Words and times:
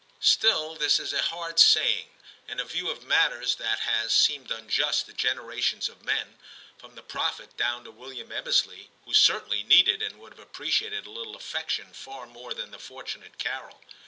Still 0.19 0.73
this 0.73 0.99
is 0.99 1.13
a 1.13 1.21
hard 1.21 1.59
saying, 1.59 2.07
and 2.47 2.59
a 2.59 2.65
view 2.65 2.89
of 2.89 3.03
matters 3.03 3.57
that 3.57 3.81
has 3.81 4.11
seemed 4.11 4.49
unjust 4.49 5.05
to 5.05 5.13
generations 5.13 5.87
of 5.87 6.03
men, 6.03 6.39
from 6.79 6.95
the 6.95 7.03
prophet 7.03 7.55
down 7.55 7.83
to 7.83 7.91
William 7.91 8.29
Ebbesley, 8.31 8.89
who 9.05 9.13
certainly 9.13 9.61
needed 9.61 10.01
and 10.01 10.17
would 10.17 10.31
have 10.33 10.39
appreciated 10.39 11.05
a 11.05 11.11
little 11.11 11.35
affection 11.35 11.93
far 11.93 12.25
more 12.25 12.55
than 12.55 12.71
the 12.71 12.79
fortunate 12.79 13.37
Carol. 13.37 13.79